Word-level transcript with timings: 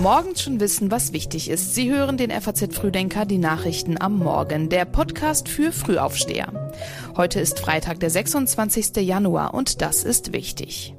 Morgens 0.00 0.42
schon 0.42 0.60
wissen, 0.60 0.92
was 0.92 1.12
wichtig 1.12 1.50
ist. 1.50 1.74
Sie 1.74 1.90
hören 1.90 2.16
den 2.16 2.30
FAZ 2.30 2.72
Frühdenker, 2.72 3.26
die 3.26 3.38
Nachrichten 3.38 4.00
am 4.00 4.16
Morgen, 4.16 4.68
der 4.68 4.84
Podcast 4.84 5.48
für 5.48 5.72
Frühaufsteher. 5.72 6.70
Heute 7.16 7.40
ist 7.40 7.58
Freitag, 7.58 7.98
der 7.98 8.08
26. 8.08 8.96
Januar 8.98 9.54
und 9.54 9.82
das 9.82 10.04
ist 10.04 10.32
wichtig. 10.32 10.94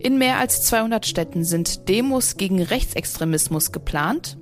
In 0.00 0.16
mehr 0.16 0.38
als 0.38 0.62
200 0.62 1.04
Städten 1.04 1.44
sind 1.44 1.86
Demos 1.90 2.38
gegen 2.38 2.62
Rechtsextremismus 2.62 3.72
geplant. 3.72 4.38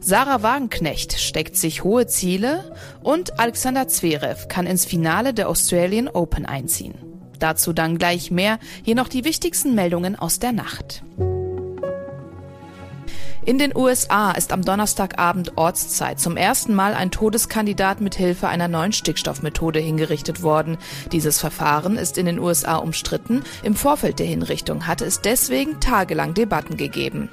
Sarah 0.00 0.42
Wagenknecht 0.42 1.12
steckt 1.12 1.56
sich 1.56 1.84
hohe 1.84 2.08
Ziele 2.08 2.74
und 3.00 3.38
Alexander 3.38 3.86
Zverev 3.86 4.48
kann 4.48 4.66
ins 4.66 4.84
Finale 4.84 5.34
der 5.34 5.48
Australian 5.48 6.08
Open 6.08 6.46
einziehen. 6.46 6.94
Dazu 7.38 7.72
dann 7.72 7.96
gleich 7.96 8.32
mehr. 8.32 8.58
Hier 8.82 8.96
noch 8.96 9.08
die 9.08 9.24
wichtigsten 9.24 9.76
Meldungen 9.76 10.16
aus 10.16 10.40
der 10.40 10.52
Nacht. 10.52 11.04
In 13.46 13.58
den 13.58 13.76
USA 13.76 14.30
ist 14.30 14.52
am 14.52 14.62
Donnerstagabend 14.62 15.58
Ortszeit 15.58 16.18
zum 16.18 16.38
ersten 16.38 16.72
Mal 16.72 16.94
ein 16.94 17.10
Todeskandidat 17.10 18.00
mit 18.00 18.14
Hilfe 18.14 18.48
einer 18.48 18.68
neuen 18.68 18.92
Stickstoffmethode 18.92 19.80
hingerichtet 19.80 20.42
worden. 20.42 20.78
Dieses 21.12 21.40
Verfahren 21.40 21.98
ist 21.98 22.16
in 22.16 22.24
den 22.24 22.38
USA 22.38 22.76
umstritten. 22.76 23.42
Im 23.62 23.74
Vorfeld 23.74 24.18
der 24.18 24.26
Hinrichtung 24.26 24.86
hatte 24.86 25.04
es 25.04 25.20
deswegen 25.20 25.78
tagelang 25.78 26.32
Debatten 26.32 26.78
gegeben. 26.78 27.28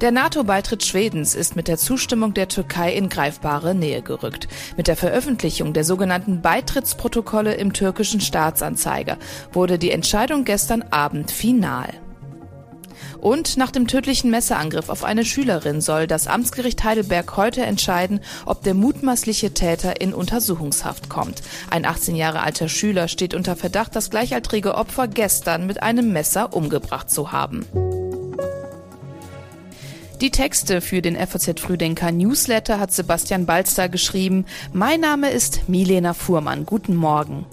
Der 0.00 0.10
NATO-Beitritt 0.10 0.84
Schwedens 0.84 1.36
ist 1.36 1.54
mit 1.54 1.68
der 1.68 1.78
Zustimmung 1.78 2.34
der 2.34 2.48
Türkei 2.48 2.94
in 2.94 3.08
greifbare 3.08 3.76
Nähe 3.76 4.02
gerückt. 4.02 4.48
Mit 4.76 4.88
der 4.88 4.96
Veröffentlichung 4.96 5.72
der 5.72 5.84
sogenannten 5.84 6.42
Beitrittsprotokolle 6.42 7.54
im 7.54 7.72
türkischen 7.72 8.20
Staatsanzeiger 8.20 9.18
wurde 9.52 9.78
die 9.78 9.92
Entscheidung 9.92 10.44
gestern 10.44 10.82
Abend 10.90 11.30
final. 11.30 12.03
Und 13.20 13.56
nach 13.56 13.70
dem 13.70 13.86
tödlichen 13.86 14.30
Messerangriff 14.30 14.88
auf 14.88 15.04
eine 15.04 15.24
Schülerin 15.24 15.80
soll 15.80 16.06
das 16.06 16.26
Amtsgericht 16.26 16.84
Heidelberg 16.84 17.36
heute 17.36 17.62
entscheiden, 17.62 18.20
ob 18.46 18.62
der 18.62 18.74
mutmaßliche 18.74 19.54
Täter 19.54 20.00
in 20.00 20.14
Untersuchungshaft 20.14 21.08
kommt. 21.08 21.42
Ein 21.70 21.84
18 21.84 22.16
Jahre 22.16 22.40
alter 22.40 22.68
Schüler 22.68 23.08
steht 23.08 23.34
unter 23.34 23.56
Verdacht, 23.56 23.96
das 23.96 24.10
gleichaltrige 24.10 24.74
Opfer 24.74 25.08
gestern 25.08 25.66
mit 25.66 25.82
einem 25.82 26.12
Messer 26.12 26.54
umgebracht 26.54 27.10
zu 27.10 27.32
haben. 27.32 27.66
Die 30.20 30.30
Texte 30.30 30.80
für 30.80 31.02
den 31.02 31.16
FAZ 31.16 31.60
Frühdenker 31.60 32.12
Newsletter 32.12 32.78
hat 32.78 32.92
Sebastian 32.92 33.46
Balster 33.46 33.88
geschrieben. 33.88 34.46
Mein 34.72 35.00
Name 35.00 35.30
ist 35.30 35.68
Milena 35.68 36.14
Fuhrmann. 36.14 36.64
Guten 36.64 36.94
Morgen. 36.94 37.44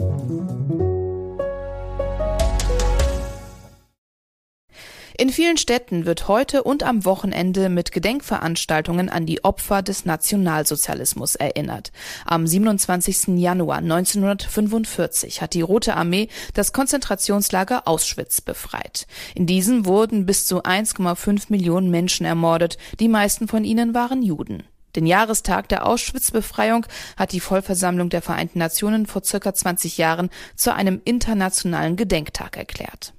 In 5.22 5.30
vielen 5.30 5.58
Städten 5.58 6.08
wird 6.08 6.27
heute 6.27 6.64
und 6.64 6.81
am 6.81 7.05
Wochenende 7.05 7.69
mit 7.69 7.91
Gedenkveranstaltungen 7.91 9.08
an 9.08 9.27
die 9.27 9.44
Opfer 9.44 9.83
des 9.83 10.03
Nationalsozialismus 10.03 11.36
erinnert. 11.36 11.91
Am 12.25 12.47
27. 12.47 13.38
Januar 13.38 13.77
1945 13.77 15.44
hat 15.44 15.53
die 15.53 15.61
Rote 15.61 15.95
Armee 15.95 16.27
das 16.55 16.73
Konzentrationslager 16.73 17.88
Auschwitz 17.88 18.42
befreit. 18.42 19.05
In 19.36 19.45
diesem 19.45 19.86
wurden 19.86 20.25
bis 20.25 20.47
zu 20.47 20.64
1,5 20.64 21.49
Millionen 21.49 21.92
Menschen 21.92 22.25
ermordet, 22.25 22.80
die 22.99 23.08
meisten 23.08 23.47
von 23.47 23.64
ihnen 23.64 23.94
waren 23.94 24.23
Juden. 24.23 24.64
Den 24.95 25.05
Jahrestag 25.05 25.69
der 25.69 25.86
Auschwitz-Befreiung 25.86 26.88
hat 27.16 27.31
die 27.31 27.42
Vollversammlung 27.42 28.09
der 28.09 28.23
Vereinten 28.23 28.58
Nationen 28.58 29.05
vor 29.05 29.23
circa 29.23 29.53
20 29.53 29.99
Jahren 29.99 30.31
zu 30.55 30.73
einem 30.73 30.99
internationalen 31.05 31.95
Gedenktag 31.95 32.58
erklärt. 32.58 33.14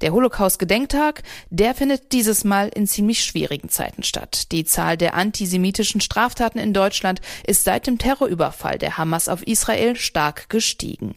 Der 0.00 0.12
Holocaust-Gedenktag, 0.12 1.22
der 1.50 1.74
findet 1.74 2.12
dieses 2.12 2.44
Mal 2.44 2.68
in 2.68 2.86
ziemlich 2.86 3.24
schwierigen 3.24 3.68
Zeiten 3.68 4.02
statt. 4.02 4.52
Die 4.52 4.64
Zahl 4.64 4.96
der 4.96 5.14
antisemitischen 5.14 6.00
Straftaten 6.00 6.58
in 6.58 6.72
Deutschland 6.72 7.20
ist 7.46 7.64
seit 7.64 7.86
dem 7.86 7.98
Terrorüberfall 7.98 8.78
der 8.78 8.96
Hamas 8.96 9.28
auf 9.28 9.42
Israel 9.46 9.96
stark 9.96 10.48
gestiegen. 10.48 11.16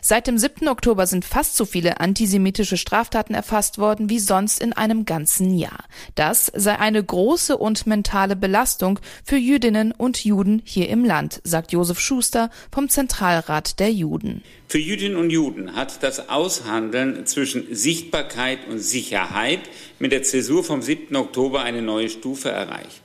Seit 0.00 0.26
dem 0.26 0.38
7. 0.38 0.68
Oktober 0.68 1.06
sind 1.06 1.24
fast 1.24 1.56
so 1.56 1.64
viele 1.64 2.00
antisemitische 2.00 2.76
Straftaten 2.76 3.34
erfasst 3.34 3.78
worden 3.78 4.08
wie 4.08 4.18
sonst 4.18 4.60
in 4.60 4.72
einem 4.72 5.04
ganzen 5.04 5.54
Jahr. 5.56 5.84
Das 6.14 6.50
sei 6.54 6.78
eine 6.78 7.02
große 7.04 7.56
und 7.56 7.86
mentale 7.86 8.36
Belastung 8.36 8.98
für 9.24 9.36
Jüdinnen 9.36 9.92
und 9.92 10.24
Juden 10.24 10.62
hier 10.64 10.88
im 10.88 11.04
Land, 11.04 11.40
sagt 11.44 11.72
Josef 11.72 12.00
Schuster 12.00 12.50
vom 12.70 12.88
Zentralrat 12.88 13.78
der 13.78 13.92
Juden. 13.92 14.42
Für 14.72 14.78
Jüdinnen 14.78 15.18
und 15.18 15.28
Juden 15.28 15.76
hat 15.76 16.02
das 16.02 16.30
Aushandeln 16.30 17.26
zwischen 17.26 17.74
Sichtbarkeit 17.74 18.60
und 18.70 18.78
Sicherheit 18.78 19.60
mit 19.98 20.12
der 20.12 20.22
Zäsur 20.22 20.64
vom 20.64 20.80
7. 20.80 21.14
Oktober 21.14 21.60
eine 21.60 21.82
neue 21.82 22.08
Stufe 22.08 22.48
erreicht. 22.48 23.02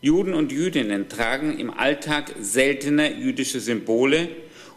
Juden 0.00 0.34
und 0.34 0.52
Jüdinnen 0.52 1.08
tragen 1.08 1.58
im 1.58 1.76
Alltag 1.76 2.32
seltener 2.40 3.10
jüdische 3.10 3.58
Symbole 3.58 4.28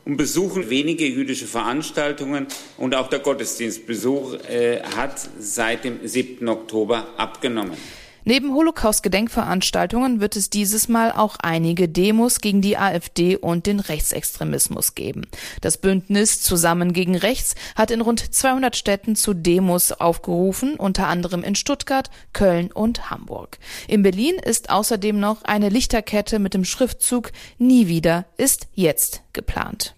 und 0.05 0.17
besuchen 0.17 0.71
wenige 0.71 1.05
jüdische 1.05 1.45
Veranstaltungen 1.45 2.47
und 2.77 2.95
auch 2.95 3.09
der 3.09 3.19
Gottesdienstbesuch 3.19 4.33
äh, 4.49 4.81
hat 4.81 5.29
seit 5.37 5.83
dem 5.83 5.99
7. 6.03 6.49
Oktober 6.49 7.09
abgenommen. 7.15 7.77
Neben 8.25 8.53
Holocaust-Gedenkveranstaltungen 8.53 10.21
wird 10.21 10.35
es 10.35 10.49
dieses 10.49 10.87
Mal 10.87 11.11
auch 11.11 11.35
einige 11.41 11.89
Demos 11.89 12.39
gegen 12.39 12.61
die 12.61 12.77
AfD 12.77 13.35
und 13.35 13.65
den 13.65 13.79
Rechtsextremismus 13.79 14.95
geben. 14.95 15.23
Das 15.61 15.77
Bündnis 15.77 16.41
Zusammen 16.41 16.93
gegen 16.93 17.15
Rechts 17.15 17.55
hat 17.75 17.91
in 17.91 18.01
rund 18.01 18.33
200 18.33 18.75
Städten 18.75 19.15
zu 19.15 19.33
Demos 19.33 19.91
aufgerufen, 19.91 20.75
unter 20.75 21.07
anderem 21.07 21.43
in 21.43 21.55
Stuttgart, 21.55 22.09
Köln 22.31 22.71
und 22.71 23.09
Hamburg. 23.09 23.59
In 23.87 24.03
Berlin 24.03 24.35
ist 24.35 24.69
außerdem 24.69 25.19
noch 25.19 25.43
eine 25.43 25.69
Lichterkette 25.69 26.39
mit 26.39 26.53
dem 26.53 26.63
Schriftzug 26.63 27.31
Nie 27.57 27.87
wieder 27.87 28.25
ist 28.37 28.67
jetzt 28.73 29.23
geplant. 29.33 29.95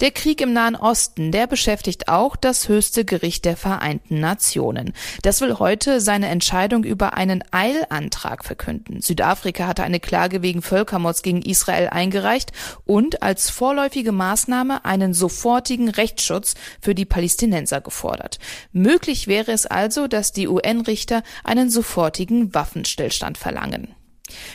Der 0.00 0.10
Krieg 0.10 0.40
im 0.40 0.52
Nahen 0.52 0.74
Osten, 0.74 1.30
der 1.30 1.46
beschäftigt 1.46 2.08
auch 2.08 2.34
das 2.34 2.68
höchste 2.68 3.04
Gericht 3.04 3.44
der 3.44 3.56
Vereinten 3.56 4.18
Nationen. 4.18 4.92
Das 5.22 5.40
will 5.40 5.58
heute 5.58 6.00
seine 6.00 6.28
Entscheidung 6.28 6.82
über 6.82 7.14
einen 7.14 7.44
Eilantrag 7.52 8.44
verkünden. 8.44 9.00
Südafrika 9.00 9.66
hatte 9.68 9.84
eine 9.84 10.00
Klage 10.00 10.42
wegen 10.42 10.62
Völkermords 10.62 11.22
gegen 11.22 11.42
Israel 11.42 11.88
eingereicht 11.88 12.52
und 12.84 13.22
als 13.22 13.50
vorläufige 13.50 14.12
Maßnahme 14.12 14.84
einen 14.84 15.14
sofortigen 15.14 15.88
Rechtsschutz 15.88 16.54
für 16.80 16.94
die 16.94 17.04
Palästinenser 17.04 17.80
gefordert. 17.80 18.38
Möglich 18.72 19.28
wäre 19.28 19.52
es 19.52 19.66
also, 19.66 20.08
dass 20.08 20.32
die 20.32 20.48
UN-Richter 20.48 21.22
einen 21.44 21.70
sofortigen 21.70 22.52
Waffenstillstand 22.52 23.38
verlangen. 23.38 23.94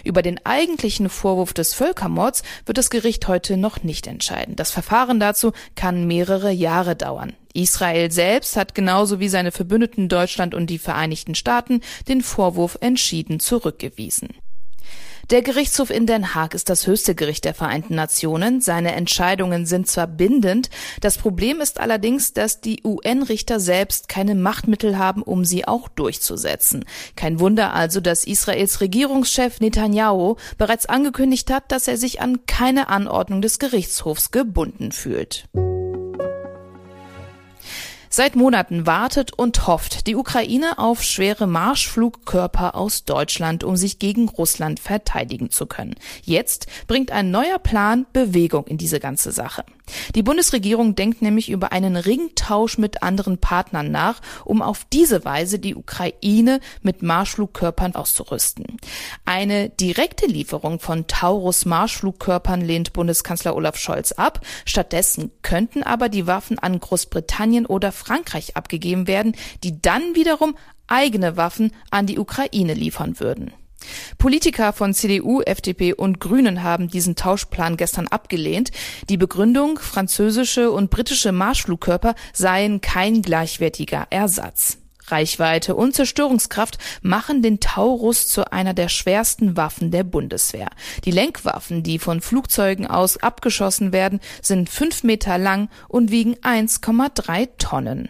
Über 0.04 0.22
den 0.22 0.44
eigentlichen 0.46 1.10
Vorwurf 1.10 1.54
des 1.54 1.74
Völkermords 1.74 2.44
wird 2.66 2.78
das 2.78 2.90
Gericht 2.90 3.28
heute 3.28 3.58
noch 3.58 3.84
nicht 3.84 4.08
entscheiden. 4.08 4.56
Das 4.56 4.72
Verfahren 4.72 5.20
dazu 5.20 5.52
kann 5.76 6.08
mehrere 6.08 6.52
Jahre 6.52 6.96
dauern. 6.96 7.34
Israel 7.54 8.12
selbst 8.12 8.56
hat 8.56 8.76
genauso 8.76 9.20
wie 9.20 9.30
seine 9.30 9.52
Verbündeten 9.52 10.10
Deutschland 10.10 10.54
und 10.54 10.68
die 10.68 10.80
Vereinigten 10.80 11.36
Staaten 11.36 11.82
den 12.08 12.22
Vorwurf 12.22 12.78
entschieden 12.82 13.40
zurückgewiesen. 13.40 14.30
Der 15.30 15.44
Gerichtshof 15.44 15.92
in 15.92 16.08
Den 16.08 16.34
Haag 16.34 16.56
ist 16.56 16.72
das 16.72 16.88
höchste 16.88 17.14
Gericht 17.14 17.46
der 17.46 17.54
Vereinten 17.54 17.94
Nationen. 17.94 18.62
Seine 18.62 18.94
Entscheidungen 18.94 19.68
sind 19.68 19.88
zwar 19.88 20.08
bindend, 20.08 20.72
das 21.02 21.20
Problem 21.20 21.62
ist 21.62 21.80
allerdings, 21.80 22.34
dass 22.34 22.62
die 22.62 22.82
UN-Richter 22.84 23.60
selbst 23.60 24.10
keine 24.10 24.34
Machtmittel 24.34 24.98
haben, 24.98 25.22
um 25.22 25.46
sie 25.46 25.68
auch 25.68 25.88
durchzusetzen. 25.88 26.84
Kein 27.16 27.40
Wunder 27.40 27.76
also, 27.76 28.02
dass 28.02 28.26
Israels 28.26 28.82
Regierungschef 28.82 29.60
Netanyahu 29.60 30.36
bereits 30.58 30.88
angekündigt 30.88 31.52
hat, 31.52 31.72
dass 31.72 31.88
er 31.88 31.98
sich 31.98 32.22
an 32.22 32.48
keine 32.48 32.88
Anordnung 32.88 33.44
des 33.44 33.60
Gerichtshofs 33.60 34.32
gebunden 34.32 34.92
fühlt. 34.92 35.48
Seit 38.12 38.36
Monaten 38.36 38.88
wartet 38.88 39.34
und 39.38 39.68
hofft 39.68 40.08
die 40.08 40.16
Ukraine 40.16 40.80
auf 40.80 41.04
schwere 41.04 41.46
Marschflugkörper 41.46 42.74
aus 42.74 43.06
Deutschland, 43.06 43.64
um 43.64 43.78
sich 43.78 44.00
gegen 44.00 44.30
Russland 44.30 44.80
verteidigen 44.80 45.52
zu 45.52 45.68
können. 45.68 45.94
Jetzt 46.24 46.66
bringt 46.88 47.12
ein 47.12 47.30
neuer 47.30 47.60
Plan 47.60 48.08
Bewegung 48.12 48.66
in 48.66 48.80
diese 48.80 49.00
ganze 49.00 49.32
Sache. 49.32 49.64
Die 50.16 50.24
Bundesregierung 50.24 50.96
denkt 50.96 51.22
nämlich 51.22 51.50
über 51.50 51.72
einen 51.72 51.96
Ringtausch 51.96 52.80
mit 52.80 53.04
anderen 53.04 53.38
Partnern 53.38 53.92
nach, 53.92 54.22
um 54.44 54.64
auf 54.64 54.86
diese 54.92 55.24
Weise 55.24 55.60
die 55.60 55.76
Ukraine 55.76 56.62
mit 56.82 57.04
Marschflugkörpern 57.04 57.94
auszurüsten. 57.94 58.78
Eine 59.26 59.70
direkte 59.70 60.26
Lieferung 60.26 60.80
von 60.80 61.06
Taurus 61.08 61.66
Marschflugkörpern 61.66 62.62
lehnt 62.62 62.94
Bundeskanzler 62.94 63.56
Olaf 63.56 63.78
Scholz 63.78 64.14
ab. 64.14 64.42
Stattdessen 64.66 65.32
könnten 65.44 65.84
aber 65.84 66.10
die 66.10 66.26
Waffen 66.26 66.58
an 66.58 66.80
Großbritannien 66.80 67.66
oder 67.68 67.92
Frankreich 68.00 68.56
abgegeben 68.58 69.08
werden, 69.08 69.36
die 69.64 69.82
dann 69.82 70.16
wiederum 70.16 70.56
eigene 70.88 71.38
Waffen 71.38 71.72
an 71.92 72.08
die 72.08 72.18
Ukraine 72.18 72.74
liefern 72.74 73.20
würden. 73.20 73.54
Politiker 74.18 74.74
von 74.74 74.94
CDU, 74.94 75.42
FDP 75.42 75.94
und 75.94 76.20
Grünen 76.20 76.64
haben 76.64 76.90
diesen 76.90 77.16
Tauschplan 77.16 77.78
gestern 77.78 78.08
abgelehnt. 78.08 78.72
Die 79.10 79.18
Begründung, 79.18 79.80
französische 79.80 80.72
und 80.72 80.90
britische 80.90 81.32
Marschflugkörper 81.32 82.16
seien 82.34 82.82
kein 82.82 83.22
gleichwertiger 83.22 84.08
Ersatz. 84.10 84.78
Reichweite 85.12 85.76
und 85.76 85.96
Zerstörungskraft 85.96 86.78
machen 87.02 87.42
den 87.42 87.60
Taurus 87.60 88.28
zu 88.28 88.52
einer 88.52 88.74
der 88.74 88.90
schwersten 88.90 89.58
Waffen 89.58 89.92
der 89.92 90.04
Bundeswehr. 90.04 90.70
Die 91.06 91.12
Lenkwaffen, 91.12 91.84
die 91.84 92.00
von 92.00 92.22
Flugzeugen 92.22 92.88
aus 92.88 93.18
abgeschossen 93.18 93.92
werden, 93.94 94.20
sind 94.42 94.70
fünf 94.70 95.04
Meter 95.04 95.38
lang 95.38 95.70
und 95.88 96.12
wiegen 96.12 96.36
1,3 96.36 97.50
Tonnen. 97.58 98.10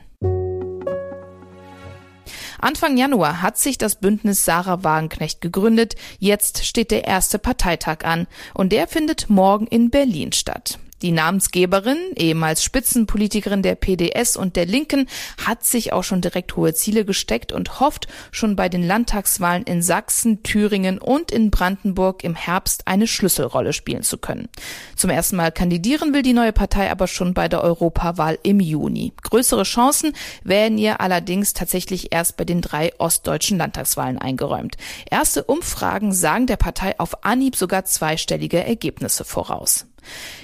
Anfang 2.62 2.98
Januar 2.98 3.42
hat 3.42 3.58
sich 3.58 3.78
das 3.78 3.96
Bündnis 3.96 4.44
Sarah 4.44 4.84
Wagenknecht 4.84 5.40
gegründet. 5.40 5.96
Jetzt 6.20 6.66
steht 6.66 6.92
der 6.92 7.06
erste 7.06 7.40
Parteitag 7.40 8.04
an 8.04 8.28
und 8.54 8.74
der 8.74 8.88
findet 8.88 9.30
morgen 9.30 9.66
in 9.68 9.90
Berlin 9.90 10.34
statt. 10.34 10.78
Die 11.02 11.12
Namensgeberin, 11.12 11.98
ehemals 12.16 12.64
Spitzenpolitikerin 12.64 13.64
der 13.64 13.76
PDS 13.76 14.36
und 14.36 14.56
der 14.56 14.66
Linken, 14.66 15.08
hat 15.46 15.64
sich 15.64 15.94
auch 15.94 16.04
schon 16.04 16.22
direkt 16.22 16.56
hohe 16.58 16.74
Ziele 16.74 17.06
gesteckt 17.06 17.52
und 17.54 17.80
hofft, 17.80 18.08
schon 18.32 18.56
bei 18.56 18.68
den 18.68 18.86
Landtagswahlen 18.86 19.64
in 19.64 19.82
Sachsen, 19.82 20.44
Thüringen 20.44 20.98
und 20.98 21.32
in 21.32 21.52
Brandenburg 21.52 22.24
im 22.24 22.36
Herbst 22.36 22.88
eine 22.88 23.08
Schlüsselrolle 23.08 23.72
spielen 23.72 24.04
zu 24.04 24.18
können. 24.18 24.50
Zum 24.96 25.10
ersten 25.10 25.38
Mal 25.38 25.52
kandidieren 25.52 26.14
will 26.14 26.22
die 26.22 26.34
neue 26.34 26.54
Partei 26.54 26.92
aber 26.92 27.08
schon 27.08 27.34
bei 27.34 27.48
der 27.48 27.64
Europawahl 27.64 28.38
im 28.44 28.60
Juni. 28.60 29.14
Größere 29.22 29.64
Chancen 29.64 30.14
werden 30.44 30.78
ihr 30.78 31.00
allerdings 31.00 31.54
tatsächlich 31.54 32.12
erst 32.12 32.36
bei 32.36 32.44
den 32.44 32.62
drei 32.62 32.92
ostdeutschen 32.98 33.58
Landtagswahlen 33.58 34.18
eingeräumt. 34.18 34.76
Erste 35.10 35.44
Umfragen 35.46 36.12
sagen 36.12 36.46
der 36.46 36.58
Partei 36.58 37.00
auf 37.00 37.24
Anhieb 37.24 37.56
sogar 37.56 37.86
zweistellige 37.86 38.64
Ergebnisse 38.64 39.24
voraus. 39.24 39.86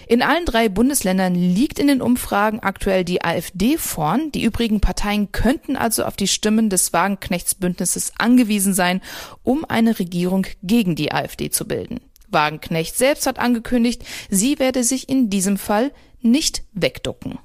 In 0.08 0.22
allen 0.22 0.46
drei 0.46 0.70
Bundesländern 0.70 1.36
liegt 1.36 1.80
in 1.80 1.88
den 1.88 2.02
Umfragen 2.02 2.60
aktuell 2.60 3.04
die 3.04 3.24
AfD 3.24 3.78
vorn. 3.78 4.32
Die 4.32 4.44
übrigen 4.44 4.80
Parteien 4.80 5.32
könnten 5.32 5.76
also 5.76 6.04
auf 6.06 6.16
die 6.16 6.28
Stimmen 6.28 6.70
des 6.70 6.94
Wagenknechtsbündnisses 6.94 8.14
angewiesen 8.18 8.74
sein, 8.74 9.02
um 9.44 9.66
eine 9.66 9.98
Regierung 9.98 10.46
gegen 10.62 10.96
die 10.96 11.12
AfD 11.12 11.50
zu 11.50 11.68
bilden. 11.68 12.02
Wagenknecht 12.28 12.96
selbst 12.98 13.28
hat 13.28 13.40
angekündigt, 13.40 14.04
sie 14.30 14.60
werde 14.60 14.84
sich 14.84 15.10
in 15.10 15.30
diesem 15.30 15.58
Fall 15.58 15.92
nicht 16.22 16.64
wegducken. 16.74 17.40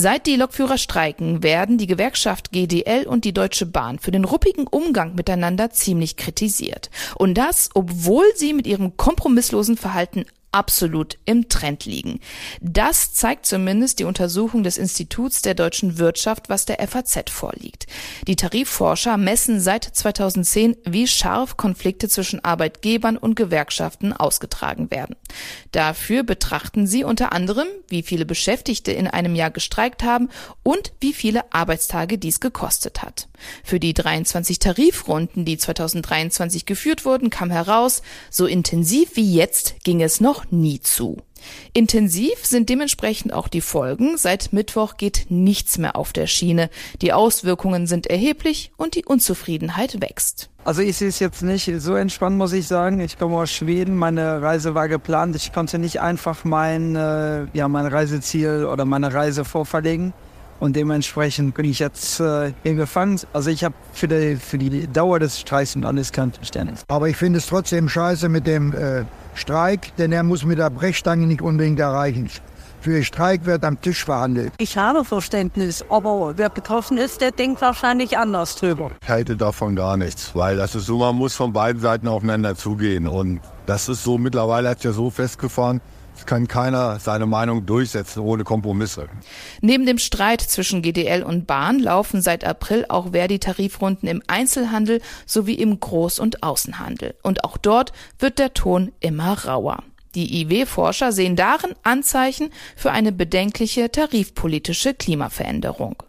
Seit 0.00 0.28
die 0.28 0.36
Lokführer 0.36 0.78
streiken, 0.78 1.42
werden 1.42 1.76
die 1.76 1.88
Gewerkschaft 1.88 2.52
GDL 2.52 3.08
und 3.08 3.24
die 3.24 3.32
Deutsche 3.32 3.66
Bahn 3.66 3.98
für 3.98 4.12
den 4.12 4.24
ruppigen 4.24 4.68
Umgang 4.68 5.16
miteinander 5.16 5.70
ziemlich 5.70 6.14
kritisiert. 6.16 6.88
Und 7.16 7.34
das, 7.34 7.70
obwohl 7.74 8.24
sie 8.36 8.52
mit 8.52 8.68
ihrem 8.68 8.96
kompromisslosen 8.96 9.76
Verhalten 9.76 10.24
absolut 10.52 11.18
im 11.24 11.48
Trend 11.48 11.84
liegen. 11.84 12.20
Das 12.60 13.12
zeigt 13.12 13.46
zumindest 13.46 13.98
die 13.98 14.04
Untersuchung 14.04 14.62
des 14.62 14.78
Instituts 14.78 15.42
der 15.42 15.54
deutschen 15.54 15.98
Wirtschaft, 15.98 16.48
was 16.48 16.64
der 16.64 16.86
FAZ 16.86 17.30
vorliegt. 17.30 17.86
Die 18.26 18.36
Tarifforscher 18.36 19.16
messen 19.16 19.60
seit 19.60 19.84
2010, 19.84 20.76
wie 20.84 21.06
scharf 21.06 21.56
Konflikte 21.56 22.08
zwischen 22.08 22.44
Arbeitgebern 22.44 23.16
und 23.16 23.34
Gewerkschaften 23.34 24.12
ausgetragen 24.12 24.90
werden. 24.90 25.16
Dafür 25.72 26.22
betrachten 26.22 26.86
sie 26.86 27.04
unter 27.04 27.32
anderem, 27.32 27.68
wie 27.88 28.02
viele 28.02 28.24
Beschäftigte 28.24 28.92
in 28.92 29.06
einem 29.06 29.34
Jahr 29.34 29.50
gestreikt 29.50 30.02
haben 30.02 30.28
und 30.62 30.92
wie 31.00 31.12
viele 31.12 31.52
Arbeitstage 31.52 32.18
dies 32.18 32.40
gekostet 32.40 33.02
hat. 33.02 33.28
Für 33.62 33.78
die 33.80 33.94
23 33.94 34.58
Tarifrunden, 34.58 35.44
die 35.44 35.58
2023 35.58 36.66
geführt 36.66 37.04
wurden, 37.04 37.30
kam 37.30 37.50
heraus, 37.50 38.02
so 38.30 38.46
intensiv 38.46 39.16
wie 39.16 39.34
jetzt 39.34 39.76
ging 39.84 40.02
es 40.02 40.20
noch 40.20 40.37
noch 40.38 40.50
nie 40.50 40.80
zu. 40.80 41.16
Intensiv 41.72 42.44
sind 42.44 42.68
dementsprechend 42.68 43.32
auch 43.32 43.48
die 43.48 43.60
Folgen. 43.60 44.16
Seit 44.16 44.52
Mittwoch 44.52 44.96
geht 44.96 45.26
nichts 45.28 45.78
mehr 45.78 45.96
auf 45.96 46.12
der 46.12 46.26
Schiene. 46.26 46.68
Die 47.00 47.12
Auswirkungen 47.12 47.86
sind 47.86 48.06
erheblich 48.08 48.72
und 48.76 48.94
die 48.94 49.04
Unzufriedenheit 49.04 50.00
wächst. 50.00 50.50
Also 50.64 50.82
ich 50.82 50.96
sehe 50.96 51.08
es 51.08 51.18
jetzt 51.20 51.42
nicht 51.42 51.70
so 51.78 51.94
entspannt, 51.94 52.36
muss 52.36 52.52
ich 52.52 52.66
sagen. 52.66 53.00
Ich 53.00 53.18
komme 53.18 53.36
aus 53.36 53.50
Schweden, 53.50 53.96
meine 53.96 54.42
Reise 54.42 54.74
war 54.74 54.88
geplant. 54.88 55.36
Ich 55.36 55.52
konnte 55.52 55.78
nicht 55.78 56.00
einfach 56.00 56.44
mein, 56.44 56.96
äh, 56.96 57.46
ja, 57.52 57.68
mein 57.68 57.86
Reiseziel 57.86 58.66
oder 58.66 58.84
meine 58.84 59.14
Reise 59.14 59.44
vorverlegen. 59.44 60.12
Und 60.60 60.74
dementsprechend 60.74 61.54
bin 61.54 61.66
ich 61.66 61.78
jetzt 61.78 62.20
äh, 62.20 62.52
hier 62.62 62.74
gefangen. 62.74 63.20
Also 63.32 63.50
ich 63.50 63.62
habe 63.64 63.74
für 63.92 64.08
die, 64.08 64.36
für 64.36 64.58
die 64.58 64.86
Dauer 64.88 65.20
des 65.20 65.40
Streiks 65.40 65.76
und 65.76 65.84
alles 65.84 66.12
kein 66.12 66.32
Verständnis. 66.32 66.84
Aber 66.88 67.08
ich 67.08 67.16
finde 67.16 67.38
es 67.38 67.46
trotzdem 67.46 67.88
scheiße 67.88 68.28
mit 68.28 68.46
dem 68.46 68.74
äh, 68.74 69.04
Streik, 69.34 69.96
denn 69.96 70.10
er 70.12 70.22
muss 70.22 70.44
mit 70.44 70.58
der 70.58 70.70
Brechstange 70.70 71.26
nicht 71.26 71.42
unbedingt 71.42 71.78
erreichen. 71.78 72.28
Für 72.80 73.02
Streik 73.02 73.44
wird 73.44 73.64
am 73.64 73.80
Tisch 73.80 74.04
verhandelt. 74.04 74.52
Ich 74.58 74.78
habe 74.78 75.04
Verständnis, 75.04 75.84
aber 75.88 76.34
wer 76.36 76.48
betroffen 76.48 76.96
ist, 76.96 77.20
der 77.20 77.32
denkt 77.32 77.60
wahrscheinlich 77.60 78.16
anders 78.16 78.54
drüber. 78.54 78.92
Ich 79.02 79.08
halte 79.08 79.36
davon 79.36 79.74
gar 79.74 79.96
nichts, 79.96 80.30
weil 80.34 80.56
das 80.56 80.76
ist 80.76 80.86
so, 80.86 80.98
man 80.98 81.16
muss 81.16 81.34
von 81.34 81.52
beiden 81.52 81.82
Seiten 81.82 82.06
aufeinander 82.06 82.54
zugehen. 82.54 83.08
Und 83.08 83.40
das 83.66 83.88
ist 83.88 84.04
so, 84.04 84.16
mittlerweile 84.16 84.68
hat 84.68 84.78
es 84.78 84.84
ja 84.84 84.92
so 84.92 85.10
festgefahren, 85.10 85.80
es 85.80 85.97
kann 86.26 86.48
keiner 86.48 86.98
seine 86.98 87.26
Meinung 87.26 87.66
durchsetzen 87.66 88.20
ohne 88.20 88.44
Kompromisse. 88.44 89.08
Neben 89.60 89.86
dem 89.86 89.98
Streit 89.98 90.40
zwischen 90.40 90.82
GDL 90.82 91.22
und 91.22 91.46
Bahn 91.46 91.78
laufen 91.78 92.22
seit 92.22 92.44
April 92.44 92.86
auch 92.88 93.12
Verdi-Tarifrunden 93.12 94.08
im 94.08 94.22
Einzelhandel 94.26 95.00
sowie 95.26 95.54
im 95.54 95.80
Groß- 95.80 96.20
und 96.20 96.42
Außenhandel. 96.42 97.14
Und 97.22 97.44
auch 97.44 97.56
dort 97.56 97.92
wird 98.18 98.38
der 98.38 98.54
Ton 98.54 98.92
immer 99.00 99.44
rauer. 99.44 99.82
Die 100.14 100.40
IW-Forscher 100.42 101.12
sehen 101.12 101.36
darin 101.36 101.74
Anzeichen 101.82 102.50
für 102.76 102.90
eine 102.90 103.12
bedenkliche 103.12 103.90
tarifpolitische 103.90 104.94
Klimaveränderung. 104.94 106.02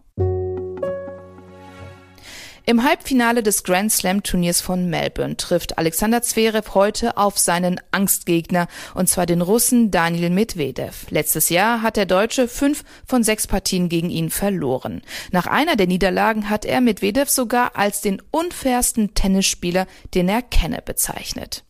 Im 2.70 2.84
Halbfinale 2.84 3.42
des 3.42 3.64
Grand 3.64 3.92
Slam 3.92 4.22
Turniers 4.22 4.62
von 4.62 4.92
Melbourne 4.92 5.36
trifft 5.38 5.80
Alexander 5.80 6.22
Zverev 6.22 6.76
heute 6.76 7.18
auf 7.18 7.40
seinen 7.40 7.82
Angstgegner, 7.90 8.68
und 8.94 9.10
zwar 9.10 9.26
den 9.26 9.42
Russen 9.42 9.90
Daniel 9.90 10.30
Medvedev. 10.30 11.10
Letztes 11.10 11.50
Jahr 11.50 11.82
hat 11.82 11.98
der 11.98 12.06
Deutsche 12.06 12.48
fünf 12.48 12.84
von 13.08 13.24
sechs 13.24 13.48
Partien 13.48 13.90
gegen 13.90 14.12
ihn 14.12 14.30
verloren. 14.30 15.02
Nach 15.32 15.48
einer 15.48 15.78
der 15.78 15.88
Niederlagen 15.88 16.48
hat 16.52 16.64
er 16.64 16.80
Medvedev 16.80 17.28
sogar 17.28 17.76
als 17.76 18.02
den 18.02 18.22
unfairsten 18.30 19.16
Tennisspieler, 19.16 19.88
den 20.14 20.30
er 20.30 20.44
kenne, 20.44 20.84
bezeichnet. 20.86 21.64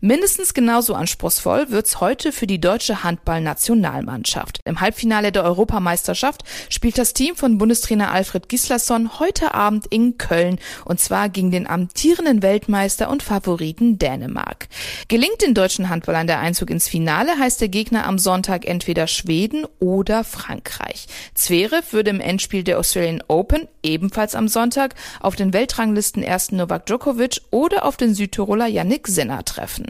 Mindestens 0.00 0.54
genauso 0.54 0.94
anspruchsvoll 0.94 1.70
wird's 1.70 2.00
heute 2.00 2.32
für 2.32 2.46
die 2.46 2.60
deutsche 2.60 3.04
Handballnationalmannschaft. 3.04 4.60
Im 4.64 4.80
Halbfinale 4.80 5.32
der 5.32 5.44
Europameisterschaft 5.44 6.42
spielt 6.68 6.98
das 6.98 7.14
Team 7.14 7.36
von 7.36 7.58
Bundestrainer 7.58 8.10
Alfred 8.10 8.48
Gislason 8.48 9.20
heute 9.20 9.54
Abend 9.54 9.86
in 9.86 10.18
Köln 10.18 10.58
und 10.84 11.00
zwar 11.00 11.28
gegen 11.28 11.50
den 11.50 11.66
amtierenden 11.66 12.42
Weltmeister 12.42 13.10
und 13.10 13.22
Favoriten 13.22 13.98
Dänemark. 13.98 14.68
Gelingt 15.08 15.42
den 15.42 15.54
deutschen 15.54 15.88
Handballern 15.88 16.26
der 16.26 16.40
Einzug 16.40 16.70
ins 16.70 16.88
Finale, 16.88 17.38
heißt 17.38 17.60
der 17.60 17.68
Gegner 17.68 18.06
am 18.06 18.18
Sonntag 18.18 18.66
entweder 18.66 19.06
Schweden 19.06 19.66
oder 19.78 20.24
Frankreich. 20.24 21.06
Zverev 21.34 21.92
würde 21.92 22.10
im 22.10 22.20
Endspiel 22.20 22.64
der 22.64 22.78
Australian 22.78 23.22
Open 23.28 23.68
ebenfalls 23.82 24.34
am 24.34 24.48
Sonntag 24.48 24.94
auf 25.20 25.36
den 25.36 25.52
Weltranglisten 25.52 26.22
ersten 26.22 26.56
Novak 26.56 26.86
Djokovic 26.86 27.40
oder 27.50 27.84
auf 27.84 27.96
den 27.96 28.14
Südtiroler 28.14 28.66
Yannick 28.66 29.06
Sinner 29.06 29.44
treffen 29.44 29.59
treffen. 29.60 29.86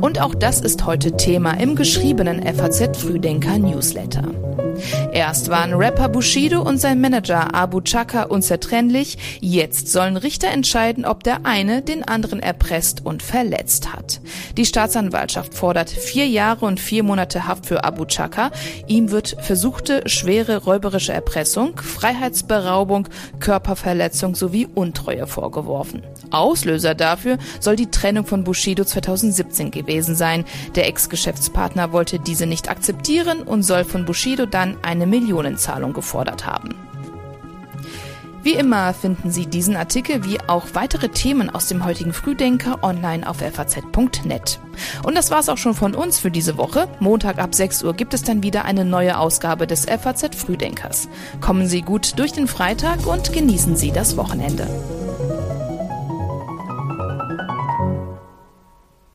Und 0.00 0.20
auch 0.20 0.34
das 0.34 0.60
ist 0.60 0.84
heute 0.84 1.16
Thema 1.16 1.52
im 1.52 1.76
geschriebenen 1.76 2.42
FAZ 2.42 2.98
Frühdenker 2.98 3.58
Newsletter. 3.58 4.24
Erst 5.12 5.50
waren 5.50 5.74
Rapper 5.74 6.08
Bushido 6.08 6.62
und 6.62 6.78
sein 6.78 7.00
Manager 7.00 7.54
Abu 7.54 7.80
Chaka 7.80 8.24
unzertrennlich, 8.24 9.38
jetzt 9.40 9.88
sollen 9.88 10.16
Richter 10.16 10.48
entscheiden, 10.48 11.04
ob 11.04 11.22
der 11.22 11.44
eine 11.44 11.82
den 11.82 12.02
anderen 12.06 12.40
erpresst 12.40 13.04
und 13.04 13.22
verletzt 13.22 13.92
hat. 13.92 14.20
Die 14.56 14.66
Staatsanwaltschaft 14.66 15.54
fordert 15.54 15.90
vier 15.90 16.26
Jahre 16.26 16.66
und 16.66 16.80
vier 16.80 17.02
Monate 17.02 17.46
Haft 17.46 17.66
für 17.66 17.84
Abu 17.84 18.04
Chaka. 18.06 18.50
Ihm 18.86 19.10
wird 19.10 19.36
versuchte 19.40 20.02
schwere 20.06 20.58
räuberische 20.64 21.12
Erpressung, 21.12 21.76
Freiheitsberaubung, 21.76 23.08
Körperverletzung 23.40 24.34
sowie 24.34 24.66
Untreue 24.74 25.26
vorgeworfen. 25.26 26.02
Auslöser 26.30 26.94
dafür 26.94 27.38
soll 27.60 27.76
die 27.76 27.90
Trennung 27.90 28.26
von 28.26 28.44
Bushido 28.44 28.84
2017 28.84 29.70
gewesen 29.70 30.14
sein. 30.14 30.44
Der 30.74 30.86
Ex-Geschäftspartner 30.88 31.92
wollte 31.92 32.18
diese 32.18 32.46
nicht 32.46 32.70
akzeptieren 32.70 33.42
und 33.42 33.62
soll 33.62 33.84
von 33.84 34.04
Bushido 34.04 34.46
dann 34.46 34.71
eine 34.82 35.06
Millionenzahlung 35.06 35.92
gefordert 35.92 36.46
haben. 36.46 36.74
Wie 38.42 38.54
immer 38.54 38.92
finden 38.92 39.30
Sie 39.30 39.46
diesen 39.46 39.76
Artikel 39.76 40.24
wie 40.24 40.40
auch 40.48 40.66
weitere 40.72 41.08
Themen 41.08 41.48
aus 41.48 41.68
dem 41.68 41.84
heutigen 41.84 42.12
Frühdenker 42.12 42.82
online 42.82 43.28
auf 43.28 43.36
faz.net. 43.36 44.58
Und 45.04 45.16
das 45.16 45.30
war's 45.30 45.48
auch 45.48 45.58
schon 45.58 45.74
von 45.74 45.94
uns 45.94 46.18
für 46.18 46.32
diese 46.32 46.58
Woche. 46.58 46.88
Montag 46.98 47.38
ab 47.38 47.54
6 47.54 47.84
Uhr 47.84 47.94
gibt 47.94 48.14
es 48.14 48.24
dann 48.24 48.42
wieder 48.42 48.64
eine 48.64 48.84
neue 48.84 49.18
Ausgabe 49.18 49.68
des 49.68 49.86
FAZ 49.86 50.34
Frühdenkers. 50.34 51.08
Kommen 51.40 51.68
Sie 51.68 51.82
gut 51.82 52.18
durch 52.18 52.32
den 52.32 52.48
Freitag 52.48 53.06
und 53.06 53.32
genießen 53.32 53.76
Sie 53.76 53.92
das 53.92 54.16
Wochenende. 54.16 54.66